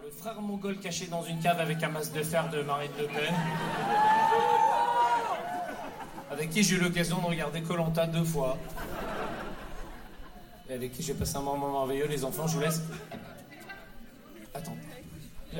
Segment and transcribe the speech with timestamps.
[0.00, 3.06] Le frère mongol caché dans une cave avec un masque de fer de Marine Le
[3.06, 3.34] Pen.
[6.30, 8.56] Avec qui j'ai eu l'occasion de regarder Colanta deux fois.
[10.70, 12.80] Et avec qui j'ai passé un moment merveilleux, les enfants, je vous laisse.
[14.54, 14.76] Attends.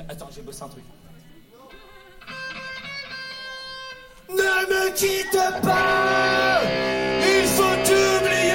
[0.08, 0.84] Attends, j'ai bossé un truc.
[4.30, 6.62] Ne me quitte pas
[7.20, 8.54] Il faut t'oublier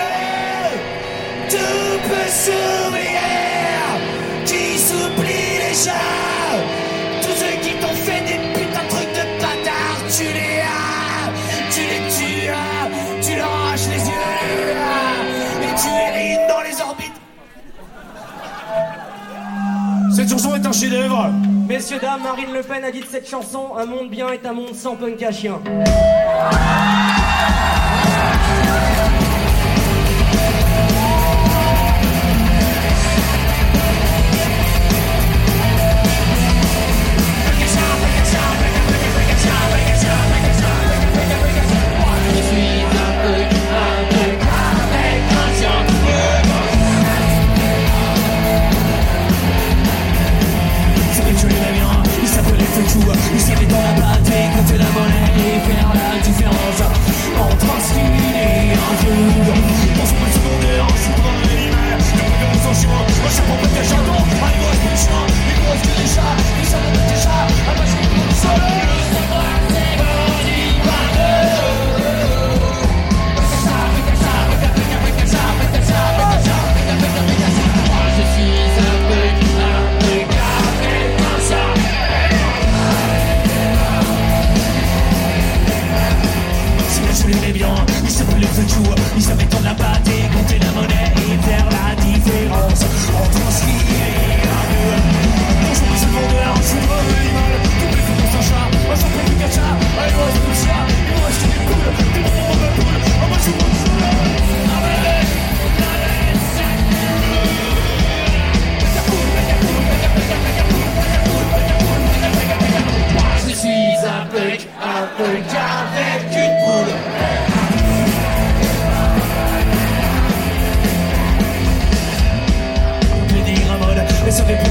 [1.49, 2.96] Tout peut
[21.67, 24.53] Messieurs, dames, Marine Le Pen a dit de cette chanson Un monde bien est un
[24.53, 25.59] monde sans punk à chien.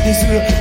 [0.07, 0.56] Jesus.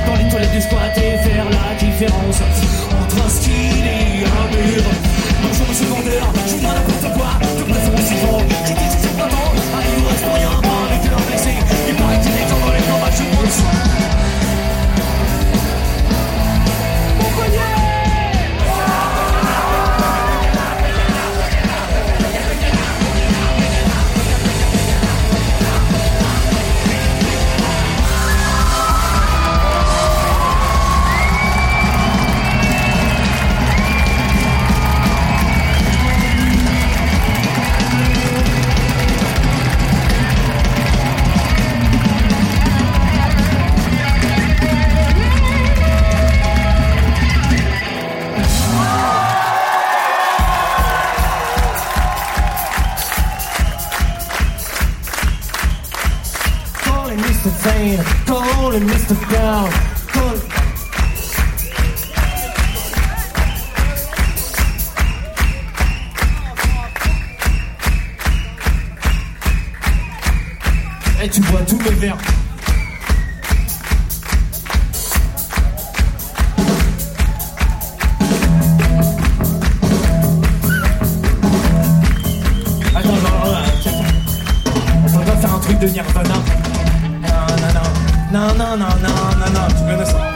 [71.22, 72.16] Et tu bois tous mes verres.
[82.94, 83.90] Attends, attends, attends,
[85.14, 86.65] on va faire un truc de Nirvana.
[88.36, 90.35] no, no, no, no, no, no, 自分です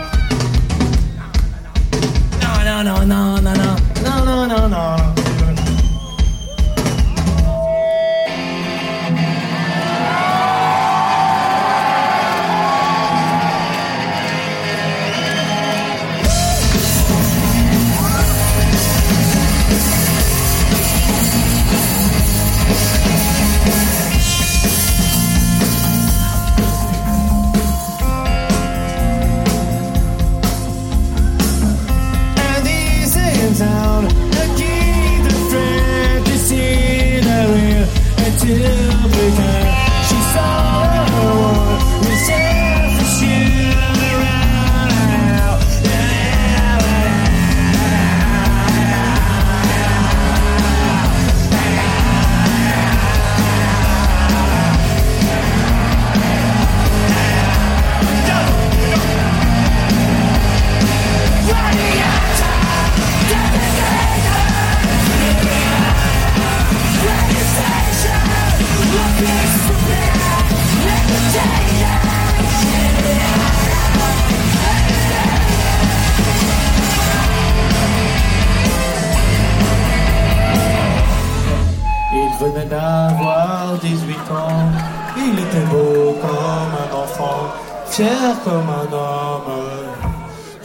[85.50, 87.52] était beau comme un enfant,
[87.87, 88.08] fier
[88.44, 89.52] comme un homme.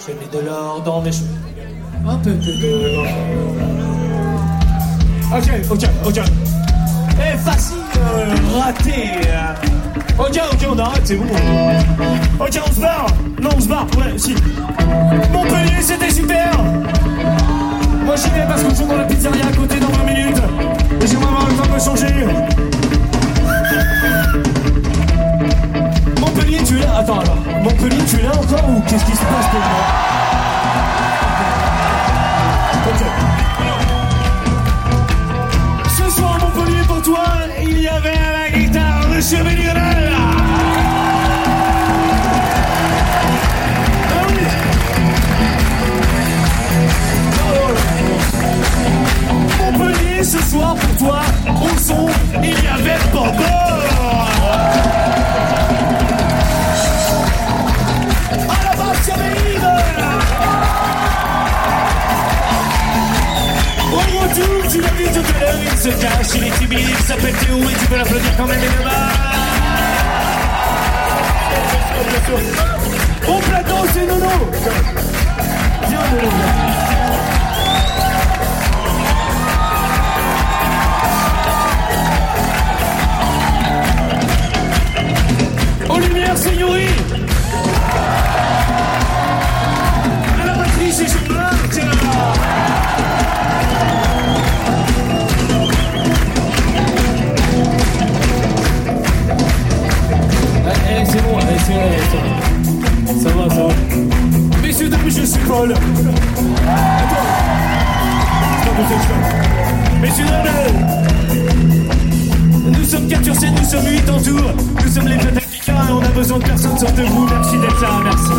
[0.06, 1.28] J'ai mis de l'or dans mes cheveux,
[2.08, 3.08] un peu de l'or.
[5.34, 6.22] Ok, ok, ok.
[7.18, 7.78] Eh, facile,
[8.60, 9.12] raté.
[10.20, 11.26] Ok, ok, on arrête, c'est bon.
[12.40, 13.08] Ok, on se barre.
[13.42, 14.36] Non, on se barre, ouais, si.
[15.32, 16.52] Montpellier, c'était super.
[104.62, 105.72] Messieurs, dames, je suis Paul.
[105.72, 105.86] Attends.
[110.02, 110.46] Messieurs, dames,
[112.68, 114.40] nous sommes 4 sur scène, nous sommes 8 en tout.
[114.84, 117.26] Nous sommes les Platactica et on a besoin de personne sauf de vous.
[117.28, 118.32] Merci d'être là, merci.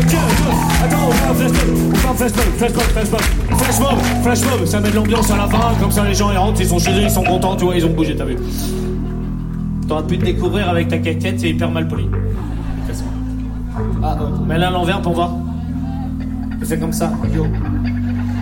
[0.00, 0.42] Ok, ok.
[0.84, 1.68] Attends, on fait un flash mob.
[1.92, 3.20] On fait un flash mob, flash mob, flash mob.
[3.58, 5.74] Flash mob, flash mob, ça met de l'ambiance à la fin.
[5.80, 7.76] Comme ça, les gens ils rentrent, ils sont chez eux, ils sont contents, tu vois,
[7.76, 8.36] ils ont bougé, t'as vu.
[9.92, 12.08] T'auras pu te découvrir avec ta caquette, c'est hyper mal poli.
[14.02, 14.16] Ah,
[14.46, 15.32] mets-la à l'envers pour voir.
[16.64, 17.46] Fais comme ça, yo.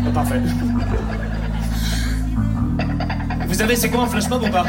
[0.07, 0.41] Ah, parfait.
[3.49, 4.65] Vous savez, c'est quoi un flash mob ou pas?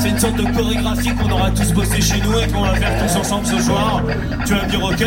[0.00, 3.02] C'est une sorte de chorégraphie qu'on aura tous bossé chez nous et qu'on va faire
[3.02, 4.02] tous ensemble ce soir.
[4.44, 5.02] Tu vas me dire ok,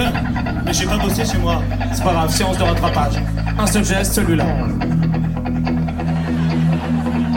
[0.66, 1.62] mais j'ai pas bossé chez moi.
[1.94, 3.22] C'est pas grave, séance de rattrapage.
[3.60, 4.46] Un seul geste, celui-là.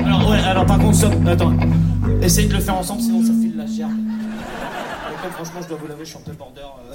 [0.06, 1.52] Alors ouais, alors par contre, attends.
[2.22, 3.92] Essayez de le faire ensemble, sinon ça file la gerbe.
[5.32, 6.60] Franchement, je dois vous l'avouer, je suis un peu border.
[6.90, 6.94] euh.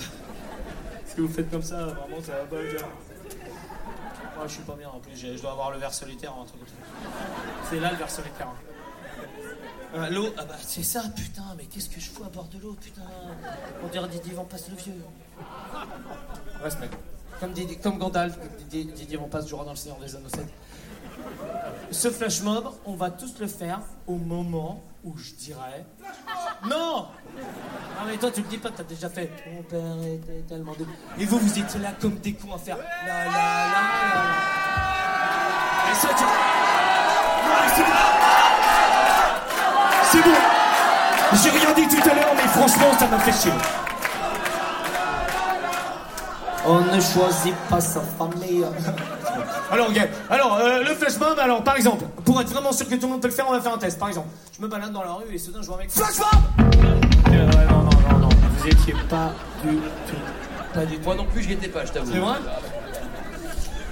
[1.07, 2.87] Ce que vous faites comme ça, vraiment, ça va pas le faire.
[4.35, 6.61] Moi, je suis pas bien en plus, je dois avoir le verre solitaire un truc.
[7.69, 8.47] C'est là le verre solitaire.
[9.95, 12.57] Euh, l'eau, ah bah c'est ça, putain, mais qu'est-ce que je fous à bord de
[12.59, 13.03] l'eau, putain
[13.83, 14.93] On dirait Didier Van Passe le vieux.
[16.63, 16.89] Respect.
[17.39, 18.37] Comme, Didier- comme Gandalf,
[18.69, 20.45] Didier, Didier Van Passe jouera dans le Seigneur des Anneaux 7.
[21.91, 25.85] Ce flash mob, on va tous le faire au moment où je dirais.
[26.67, 27.07] Non
[27.99, 29.29] Ah mais toi tu le dis pas, t'as déjà fait.
[29.53, 30.85] Mon père était tellement de.
[31.21, 32.77] Et vous, vous étiez là comme des cons à faire.
[32.77, 33.79] La la la.
[35.91, 35.95] Et.
[40.11, 40.37] C'est bon.
[41.43, 43.51] J'ai rien dit tout à l'heure, mais franchement, ça m'a fait chier.
[46.65, 48.65] On ne choisit pas sa famille.
[49.73, 49.89] Alors.
[50.29, 53.13] Alors, euh, le flash mob, alors, par exemple, pour être vraiment sûr que tout le
[53.13, 53.97] monde peut le faire, on va faire un test.
[53.97, 55.89] Par exemple, je me balade dans la rue et soudain, je vois un mec.
[55.91, 56.27] Flash mob
[57.29, 58.29] Euh, ouais, non, non, non, non.
[58.57, 59.31] Vous étiez pas
[59.63, 60.15] du tout.
[60.73, 61.03] Pas du tout.
[61.05, 62.11] Moi non plus, j'y étais pas, je t'avoue.
[62.11, 62.37] C'est vrai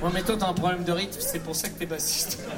[0.03, 2.39] Ouais, mais toi, t'as un problème de rythme, c'est pour ça que t'es bassiste.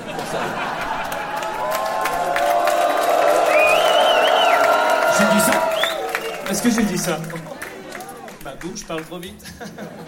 [5.17, 7.19] J'ai dit ça Est-ce que j'ai dit ça?
[8.43, 9.45] Bah, bouge, je parle trop vite.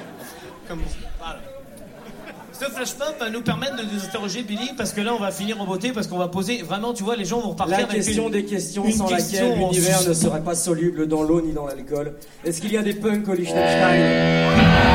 [0.67, 0.81] Comme
[1.19, 1.39] voilà.
[2.57, 5.31] Ce flash mob va nous permettre de nous interroger Billy parce que là on va
[5.31, 7.83] finir en beauté parce qu'on va poser vraiment tu vois les gens vont repartir La
[7.83, 11.24] avec question une- des questions une sans question laquelle l'univers ne serait pas soluble dans
[11.24, 12.13] l'eau ni dans l'alcool.
[12.45, 14.95] Est-ce qu'il y a des punks au Liechtenstein?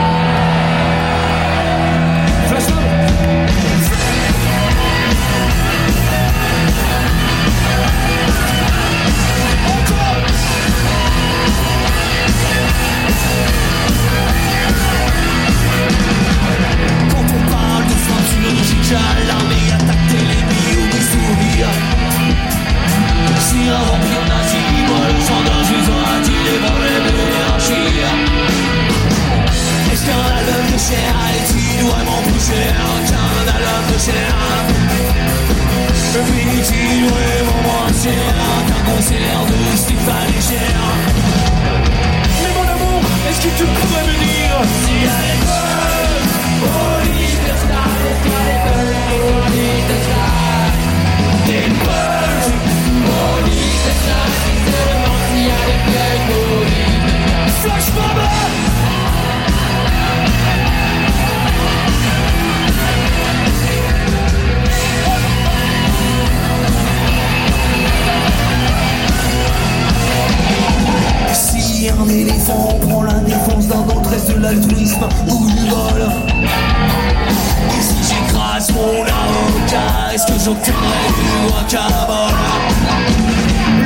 [80.40, 82.48] toujours très plus à Cabana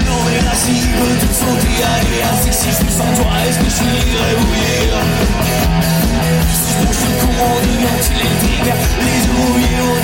[0.06, 1.34] Non mais là si je veux tout
[2.22, 3.70] à six, si je suis sans toi Est-ce que je
[6.54, 7.82] Si je suis con, on est
[8.22, 10.03] les dégâts Les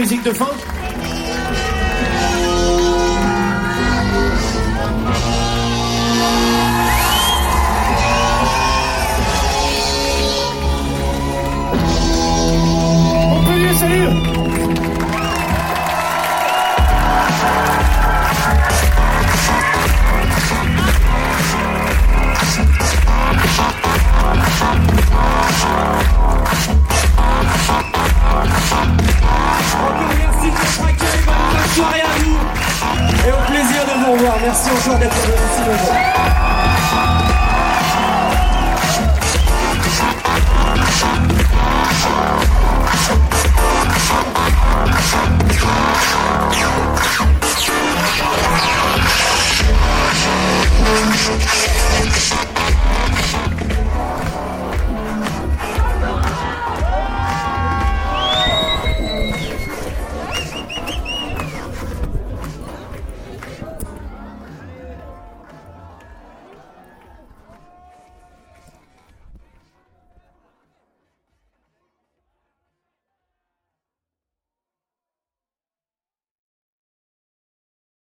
[0.00, 0.79] musique de funk